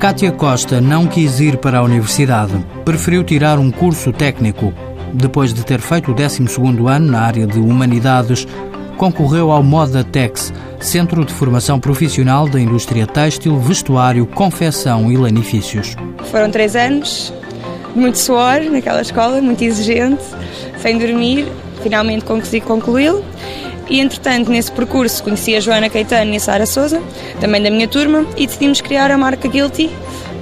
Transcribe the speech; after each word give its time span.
Kátia 0.00 0.32
Costa 0.32 0.80
não 0.80 1.06
quis 1.06 1.40
ir 1.40 1.58
para 1.58 1.76
a 1.76 1.82
universidade. 1.82 2.54
Preferiu 2.86 3.22
tirar 3.22 3.58
um 3.58 3.70
curso 3.70 4.10
técnico. 4.10 4.72
Depois 5.12 5.52
de 5.52 5.62
ter 5.62 5.78
feito 5.78 6.10
o 6.10 6.14
12º 6.14 6.88
ano 6.88 7.12
na 7.12 7.20
área 7.20 7.46
de 7.46 7.58
Humanidades, 7.58 8.48
concorreu 8.96 9.50
ao 9.52 9.62
Moda 9.62 10.02
Tex, 10.02 10.54
Centro 10.80 11.22
de 11.22 11.34
Formação 11.34 11.78
Profissional 11.78 12.48
da 12.48 12.58
Indústria 12.58 13.06
Têxtil, 13.06 13.60
Vestuário, 13.60 14.24
Confecção 14.24 15.12
e 15.12 15.18
Lanifícios. 15.18 15.94
Foram 16.30 16.50
três 16.50 16.74
anos, 16.74 17.30
muito 17.94 18.16
suor 18.16 18.58
naquela 18.70 19.02
escola, 19.02 19.42
muito 19.42 19.62
exigente, 19.62 20.24
sem 20.78 20.96
dormir. 20.96 21.46
Finalmente 21.82 22.24
consegui 22.24 22.62
concluí-lo. 22.62 23.22
E, 23.90 23.98
entretanto, 23.98 24.52
nesse 24.52 24.70
percurso 24.70 25.22
conheci 25.24 25.56
a 25.56 25.60
Joana 25.60 25.90
Caetano 25.90 26.32
e 26.32 26.36
a 26.36 26.40
Sara 26.40 26.64
Souza, 26.64 27.02
também 27.40 27.60
da 27.60 27.68
minha 27.70 27.88
turma, 27.88 28.24
e 28.36 28.46
decidimos 28.46 28.80
criar 28.80 29.10
a 29.10 29.18
marca 29.18 29.48
Guilty 29.48 29.90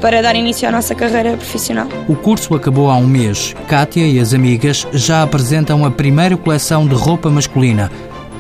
para 0.03 0.21
dar 0.21 0.37
início 0.37 0.69
à 0.69 0.71
nossa 0.71 0.95
carreira 0.95 1.35
profissional. 1.35 1.89
O 2.07 2.15
curso 2.15 2.55
acabou 2.55 2.91
há 2.91 2.97
um 2.97 3.07
mês. 3.07 3.57
Kátia 3.67 4.07
e 4.07 4.21
as 4.21 4.35
amigas 4.35 4.87
já 4.93 5.23
apresentam 5.23 5.83
a 5.87 5.91
primeira 5.91 6.37
coleção 6.37 6.87
de 6.87 6.95
roupa 6.95 7.31
masculina. 7.31 7.91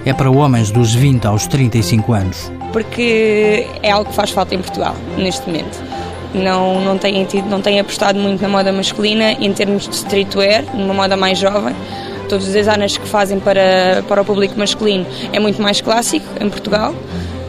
É 0.04 0.12
para 0.12 0.30
homens 0.30 0.70
dos 0.70 0.94
20 0.94 1.26
aos 1.26 1.46
35 1.46 2.12
anos. 2.12 2.52
Porque 2.70 3.66
é 3.82 3.90
algo 3.90 4.10
que 4.10 4.14
faz 4.14 4.30
falta 4.30 4.54
em 4.54 4.58
Portugal, 4.58 4.94
neste 5.16 5.46
momento. 5.46 5.82
Não, 6.34 6.82
não, 6.82 6.98
tem, 6.98 7.26
não 7.48 7.62
tem 7.62 7.80
apostado 7.80 8.18
muito 8.18 8.42
na 8.42 8.48
moda 8.48 8.70
masculina 8.70 9.32
em 9.32 9.50
termos 9.54 9.88
de 9.88 9.94
streetwear, 9.94 10.64
numa 10.74 10.92
moda 10.92 11.16
mais 11.16 11.38
jovem 11.38 11.74
todos 12.28 12.46
os 12.46 12.52
designers 12.52 12.96
que 12.96 13.08
fazem 13.08 13.40
para, 13.40 14.04
para 14.06 14.22
o 14.22 14.24
público 14.24 14.58
masculino 14.58 15.06
é 15.32 15.40
muito 15.40 15.60
mais 15.60 15.80
clássico 15.80 16.26
em 16.40 16.48
Portugal 16.48 16.94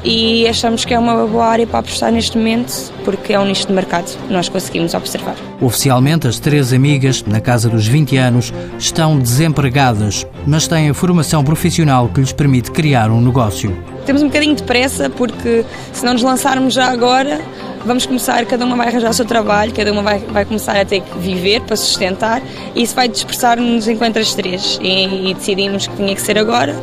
e 0.04 0.48
achamos 0.48 0.86
que 0.86 0.94
é 0.94 1.00
uma 1.00 1.26
boa 1.28 1.46
área 1.46 1.68
para 1.68 1.80
apostar 1.80 2.12
neste 2.12 2.38
momento 2.38 2.92
porque 3.04 3.34
é 3.34 3.40
um 3.40 3.46
nicho 3.46 3.68
de 3.68 3.74
mercado 3.74 4.06
que 4.06 4.32
nós 4.32 4.48
conseguimos 4.48 4.94
observar. 4.94 5.36
Oficialmente, 5.60 6.28
as 6.28 6.40
três 6.40 6.72
amigas, 6.72 7.24
na 7.24 7.42
casa 7.42 7.70
dos 7.70 7.88
20 7.88 8.18
anos, 8.18 8.54
estão 8.78 9.20
desempregadas, 9.20 10.26
mas 10.48 10.68
têm 10.68 10.90
a 10.90 10.94
formação 10.94 11.44
profissional 11.44 12.08
que 12.08 12.22
lhes 12.22 12.32
permite 12.32 12.72
criar 12.72 13.12
um 13.12 13.22
negócio. 13.22 13.76
Temos 14.06 14.22
um 14.22 14.28
bocadinho 14.28 14.56
de 14.56 14.64
pressa 14.64 15.10
porque 15.10 15.66
se 15.92 16.06
não 16.06 16.14
nos 16.14 16.24
lançarmos 16.24 16.74
já 16.74 16.90
agora, 16.90 17.42
vamos 17.86 18.06
começar, 18.06 18.46
cada 18.46 18.66
uma 18.66 18.76
vai 18.76 18.88
arranjar 18.88 19.10
o 19.10 19.14
seu 19.14 19.26
trabalho, 19.26 19.74
cada 19.74 19.92
uma 19.92 20.02
vai, 20.02 20.20
vai 20.20 20.46
começar 20.46 20.80
a 20.80 20.86
ter 20.86 21.02
que 21.02 21.18
viver 21.18 21.62
para 21.62 21.76
sustentar 21.76 22.42
e 22.76 22.84
isso 22.84 22.96
vai 22.96 23.08
dispersar-nos 23.08 23.88
enquanto 23.88 24.20
as 24.20 24.34
três. 24.34 24.80
E, 24.82 25.30
e, 25.30 25.34
decidimos 25.34 25.88
que 25.88 25.96
tinha 25.96 26.16
que 26.16 26.22
ser 26.22 26.38
agora 26.38 26.76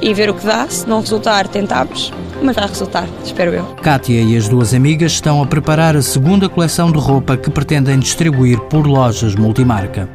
e 0.00 0.12
ver 0.14 0.30
o 0.30 0.34
que 0.34 0.44
dá. 0.44 0.68
Se 0.68 0.88
não 0.88 1.00
resultar, 1.00 1.48
tentámos, 1.48 2.12
mas 2.42 2.54
vai 2.54 2.66
resultar, 2.66 3.08
espero 3.24 3.52
eu. 3.52 3.64
Kátia 3.82 4.20
e 4.20 4.36
as 4.36 4.48
duas 4.48 4.74
amigas 4.74 5.12
estão 5.12 5.42
a 5.42 5.46
preparar 5.46 5.96
a 5.96 6.02
segunda 6.02 6.48
coleção 6.48 6.90
de 6.90 6.98
roupa 6.98 7.36
que 7.36 7.50
pretendem 7.50 7.98
distribuir 7.98 8.60
por 8.62 8.86
lojas 8.86 9.34
multimarca. 9.34 10.08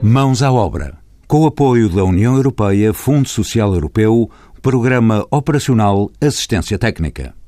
Mãos 0.00 0.42
à 0.42 0.52
obra. 0.52 0.98
Com 1.26 1.40
o 1.40 1.46
apoio 1.46 1.88
da 1.88 2.04
União 2.04 2.36
Europeia, 2.36 2.92
Fundo 2.92 3.28
Social 3.28 3.72
Europeu, 3.72 4.30
Programa 4.60 5.26
Operacional 5.30 6.10
Assistência 6.20 6.78
Técnica. 6.78 7.34